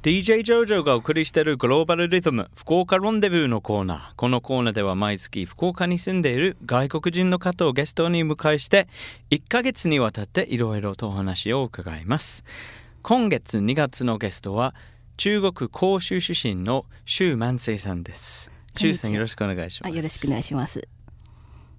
[0.00, 4.14] DJ ジョジョがお送りしているグローバルリズム福岡ロンデブーのコーナー。
[4.14, 8.86] このコーナーでは毎月福岡に住んでいる外国人の方をゲストに迎えして
[9.30, 12.44] 1ヶ月にわたっていろいろとお話を伺います。
[13.02, 14.72] 今月2月のゲストは
[15.16, 18.52] 中国広州出身の周万世さんです。
[18.76, 19.96] 周さんよろしくお願いします。
[19.96, 20.86] よろしくお願いします。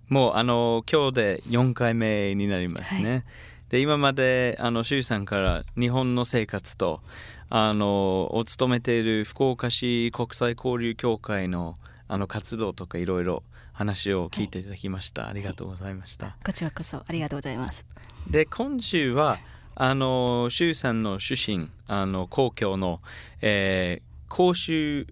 [0.09, 3.23] もうあの今日で4回目になりますね、はい、
[3.69, 7.01] で今まであの周さんから日本の生活と
[7.49, 11.75] あのお勤めている福岡市国際交流協会の
[12.07, 17.85] あの活動とかいろいろ話を聞いていただきました、はい、ありがとうございました、こちらこそありがとうございます
[18.27, 19.37] で今週は
[19.75, 22.99] あの周さんの出身あの皇居の、
[23.41, 25.05] えー、甲州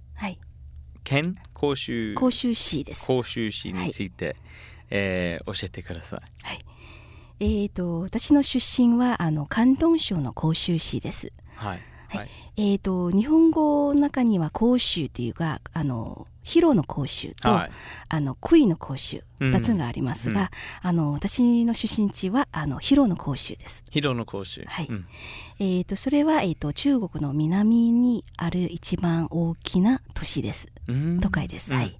[1.08, 3.06] 県、甲州甲州市です。
[3.06, 4.36] 甲州市について、はい、
[4.90, 6.20] えー、教えてください。
[6.44, 6.66] はい
[7.40, 11.32] えーと、私の出身はあの広東省の甲州市です。
[11.55, 11.80] はい。
[12.09, 17.72] はい、えっ、ー、と日本語の中には甲州というかあの広の甲州と、はい、
[18.08, 20.50] あの杭の甲州二つがありますが、
[20.84, 23.84] うん、あの私の出身地はあの広の甲州です。
[23.90, 24.64] 広の甲州。
[24.66, 24.88] はい。
[24.90, 25.06] うん、
[25.59, 30.69] えっ、とそれはえっ、ー、と中国の南にある一番大きな都市です。
[31.22, 31.73] 都会です。
[31.73, 32.00] はい、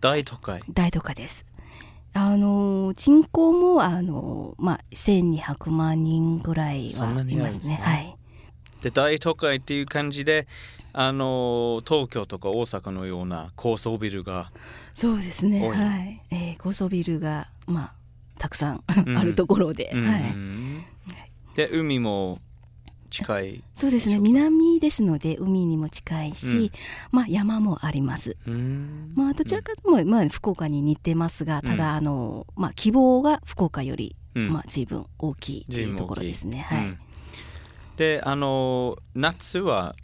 [0.00, 0.62] 大都会。
[0.70, 1.46] 大都会です。
[2.14, 7.80] あの人口もあのまあ1200万人ぐらいはいますね。
[7.82, 8.16] はい。
[8.82, 10.46] で大都会っていう感じで
[10.92, 14.52] あの東京とか大阪のような高層ビルが
[14.94, 15.68] そうですね。
[15.68, 17.94] はい、えー、高層ビルがまあ
[18.38, 18.84] たくさ ん。
[19.16, 22.38] あるところで、うん、はい、で海も
[23.14, 23.64] 近い。
[23.74, 24.18] そうですね。
[24.18, 26.70] 南ですので海にも近いし、うん、
[27.12, 28.36] まあ山もあります。
[29.14, 36.66] まあどちらかとも、まあ、福岡に似てますがただ、あのまあ希望が福岡より、まあ随分大きいというところですね。
[36.68, 36.98] はい、
[37.96, 39.94] であの夏は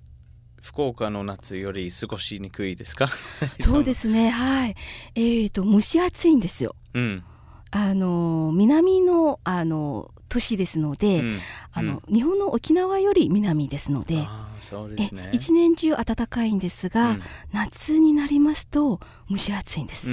[0.62, 3.08] 福岡の夏より過ごしにくいですか？
[3.58, 4.30] そうですね。
[4.30, 4.76] はい。
[5.14, 7.24] えーと、蒸し暑いんですよ、うん、
[7.70, 11.38] あの南のあの都市ですので、うん、
[11.72, 20.10] あの、うん、日本の沖縄より南ですのでね、一年中暖かいんですが、うん、夏になりますと蒸し暑いんです、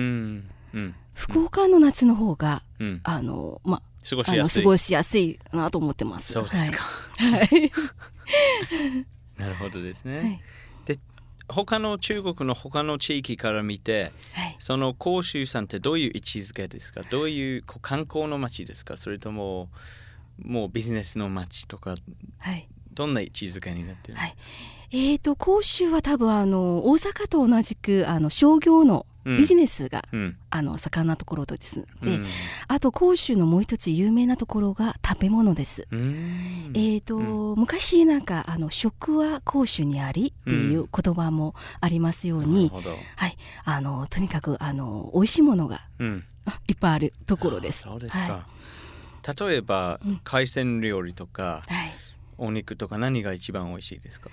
[1.13, 2.63] 福岡の夏の方が、
[3.03, 4.63] あのま過ごしやすい。
[4.63, 6.33] 過ごしやすいなと思ってます。
[6.33, 6.83] そうですか。
[7.17, 7.71] はい。
[9.37, 10.17] なるほどですね。
[10.17, 10.41] はい、
[10.85, 10.99] で
[11.47, 17.03] 他の中国の他の地域から見て、はい、その広州さんってどういう位置づけですか？
[17.09, 18.97] どういう観光の街ですか？
[18.97, 19.69] それとも
[20.43, 21.95] もうビジネスの街とか、
[22.37, 24.35] はい、どんな位置づけになってるんですか、はい。
[24.91, 29.05] えーと、甲州は多分あの大阪と同じくあの商業の
[29.35, 32.25] ビジネスが、うん、あの盛んなところですで、うん、
[32.69, 35.85] あと甲州のもう一つ有名なところが食べ物です。
[35.91, 42.71] えーと、うん、昔なんかあの食は甲州にありっていう言葉もありますように、
[43.17, 45.81] はい、あのとにかくあの美味しいものが、
[46.67, 47.81] いっぱいあるところです。
[47.81, 48.41] そうですか、はい、
[49.35, 51.89] 例えば、海鮮料理とか、はい。
[52.39, 54.29] お肉とか何が一番美味しいですか？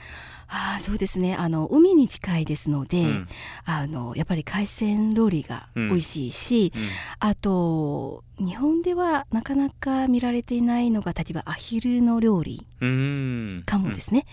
[0.47, 1.37] あそうですね。
[1.37, 3.29] あの海に近いですので、うん、
[3.65, 6.83] あのやっぱり海鮮料理が美味しいし、うん。
[6.83, 6.89] うん、
[7.21, 12.67] あと日本ではなかなか見られていないのが例えばアヒルの料理
[13.65, 14.27] かもですね。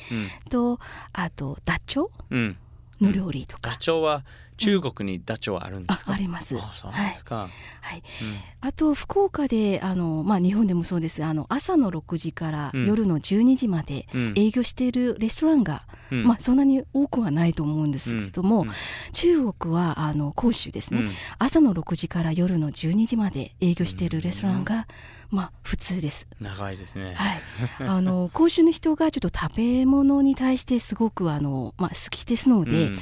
[0.50, 0.78] と
[1.14, 2.56] あとダチョウ
[3.00, 3.70] の料理とか。
[3.70, 4.26] ダチョウは
[4.58, 6.58] 中国にダチョウあるんですか、あります。
[6.58, 7.50] あそうですか。
[7.82, 8.04] はい。
[8.22, 11.24] うん、あと福岡であのまあ日本でもそうです。
[11.24, 18.72] あの朝の6時から夜の12時まで営業しているレストランが、うん、まあそんなに多くはないと思うんですけども、うん、
[19.12, 24.88] 中国はあの広州ですね、朝の6時から夜の12時まで営業しているレストランが、
[25.32, 26.28] まあ普通です。
[26.42, 27.14] 長いですね。
[27.14, 27.42] はい。
[27.88, 33.00] あの 広州の人がちょっと食べ物に対してすごくあのまあ好きですので、うん、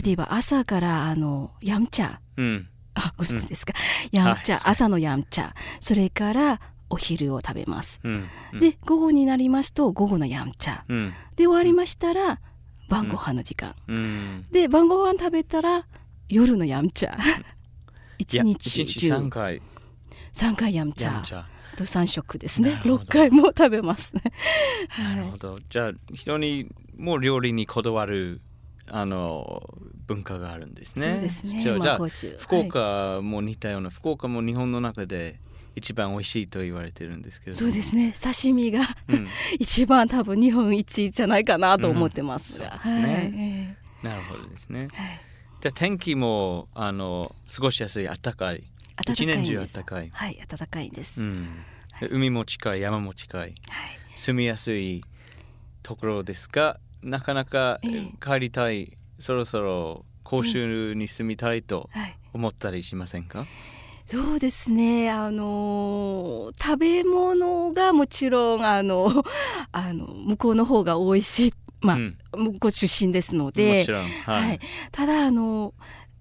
[0.00, 3.74] 例えば朝からあのヤムチャ、うん、あご存知ですか、
[4.12, 8.00] うん、ヤムチャ、はい、朝のヤムチャ、それからお昼を食べます。
[8.04, 8.28] うん。
[8.52, 12.40] うん、で午後になりますと午後のヤムチャ、うん、で終わりましたら
[12.88, 15.86] 晩ご飯の時間、うん、で晩ご飯食べたら
[16.28, 17.18] 夜のヤムチャ。
[18.18, 19.08] 一日中。
[19.12, 19.60] 3回。
[20.32, 21.44] 3回ヤムチャ。
[21.76, 22.80] と3食ですね。
[22.84, 24.22] 6回も食べますね。
[24.98, 28.40] なるほど、じゃあ人にも料理にこだわる
[28.88, 29.62] あの
[30.06, 31.02] 文化があるんですね。
[31.02, 31.60] そうですね。
[31.60, 31.98] じゃあ,、じゃあ
[32.38, 35.40] 福岡も似たような、はい、福岡も日本の中で
[35.74, 38.12] 一番美味しいと言われてるんですけどそうですね。
[38.12, 44.88] 刺身が、うん、 一番多分日本一じゃないかなと思ってますが、うん、すね、はい、なるほどですね、はい、
[45.60, 48.64] じゃあ天気もあの過ごしやすい暖かい。
[49.08, 50.10] 一年中暖かい。
[50.12, 51.48] はい暖かいです、うん。
[52.10, 53.54] 海も近い山も近い、
[54.14, 55.02] 住みやすい
[55.82, 57.80] ところですがなかなか
[58.24, 61.90] 帰りたい、えー、そろそろ甲州に住みたいと
[62.32, 63.48] 思ったりしませんか、はい
[64.04, 65.10] そうですね。
[65.10, 69.24] あの食べ物がもちろんあの
[69.72, 73.86] あの向こうの方が美味しいまあ、うん、向こう出身ですので、
[74.24, 74.60] はい、はい、
[74.90, 75.72] ただあの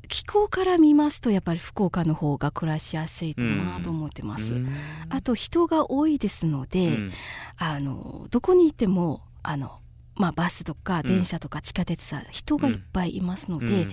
[0.07, 4.54] 気候から見ますとやっぱり福岡の方が暮らしやすいとなと思ってます。
[4.54, 4.69] うん、
[5.10, 7.12] あと人が多いですので、うん、
[7.57, 9.81] あのどこにいてもあの
[10.16, 13.88] まあ、バスとか電車とか地下鉄は人がいっぱいいますので、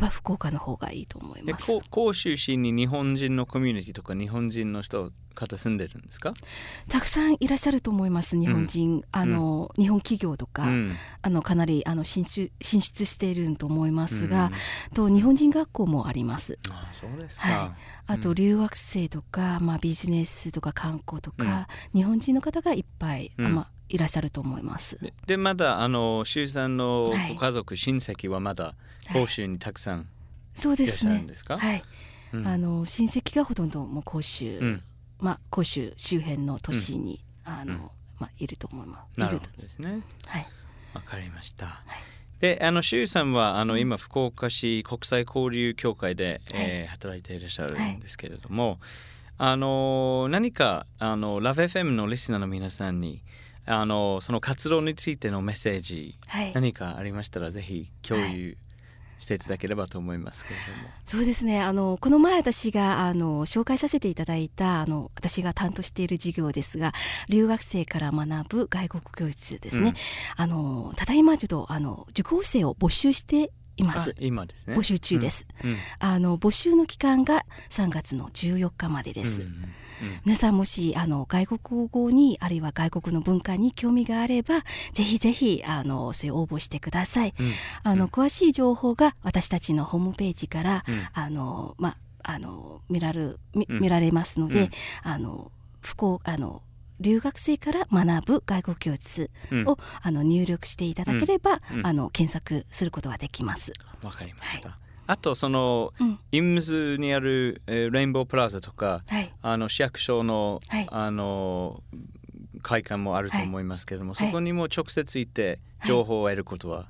[0.00, 1.70] まあ、福岡の方がいいと思います。
[1.90, 6.34] 甲州市に日本人のコミュニティとか日本人の人方住んでるんですか？
[6.88, 14.50] たくさんいらっしゃると思います日本人、うん、あの、うん、日本企業とか、うん、あのかなりあの進出進出していると思いますが、
[14.94, 16.58] と日本人学校もあります。
[16.70, 17.70] あそうですか、はい、
[18.06, 24.98] あと留学生とか、まあ、ビジネスとか観光とか、日本人の方がいっぱい、まあ、いらっしゃると思います。
[25.26, 28.74] でまだあの周さんのご家族、はい、親戚はまだ
[29.12, 30.06] 甲州にたくさん、はい、
[30.54, 31.24] そうですね。
[31.48, 31.82] はい。
[32.32, 34.82] うん、あの親戚がほとんどもう甲州、うん、
[35.18, 39.20] まあ甲州周辺の都市に、うん、あの、まあいると思います。
[39.20, 40.02] なるほどですね。
[40.26, 40.46] はい。
[40.94, 41.66] わかりました。
[41.66, 42.40] はい。
[42.40, 48.78] であの周さんはあの、今福岡市国際交流協会で、はい、えー、働いていらっしゃるんですけれども、
[49.38, 53.22] あの何かあのラブ FM のリスナーの皆さんに
[53.70, 58.56] あのその活動についてのメッセージ、はい、何かありましたらぜひ共有
[59.18, 61.60] していただければと思いますけれども、そうですね。
[61.60, 66.92] あのこの前私があの紹介させていただいたあの私が担当している授業ですが
[67.28, 69.94] 留学生から学ぶ外国教室ですね、うん、
[70.36, 74.14] あのただいまちょっとあの受講生を募集しています。
[74.18, 74.76] 今ですね。
[74.76, 75.70] 募集中です、うん。
[75.70, 79.64] うん、あの募集の期間が3月の14日までです、うん
[80.24, 87.50] 皆さんもしあの外国語にあるいは外国の文化に興味があればぜひぜひあのそういう応募してください、うん、
[87.82, 94.70] あの詳しい情報が私たちのホームページから、あのまあの見られ見見られますので、
[95.02, 96.62] あの不幸あの
[97.00, 103.72] 留学生から学ぶ外国教室を、うん、あの入力していただければ、うん、あの検索することができます。
[104.02, 104.70] わかりました。
[104.70, 104.78] はい。
[105.08, 111.82] あとその、うん、イムズにある、えー、レインボープラザとか、はい、あの市役所の、はい、あの
[112.62, 116.88] 会館もあると思いますけれども、はい、そこにも直接行って情報を得ることは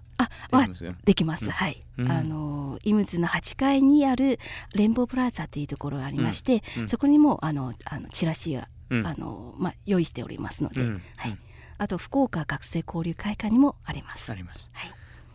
[0.50, 4.40] できますよ、できます、うん、はい、うん、あのイムズの8階にある
[4.74, 8.58] レインボープラザというところがありまして、そこにもあのあのチラシ
[8.90, 10.80] が、あのまあ、用意しておりますので、
[11.16, 11.38] はい
[11.80, 14.32] あと福岡学生交流会館にもあります。
[14.32, 14.68] あります。
[14.72, 14.92] はい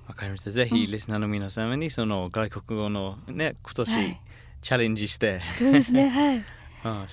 [0.08, 0.52] わかりました。
[0.52, 4.22] ぜひリスナーの皆様にその外国語のね今年、はい、
[4.62, 6.10] チャレンジして、そうですね。
[6.10, 6.44] はい。
[6.86, 7.08] あ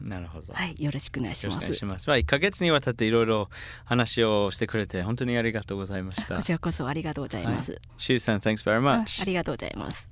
[0.00, 0.52] なるほど。
[0.52, 1.58] はい、よろしくお願いします。
[1.58, 2.08] お願いします。
[2.08, 3.48] まあ一ヶ月にわたっていろいろ
[3.84, 6.34] 話をしてくれて本当にありがとうございました。
[6.34, 7.80] こちらこそありがとうございます。
[7.98, 9.22] シュウさん、thanks very much。
[9.22, 10.11] ありがとうございます。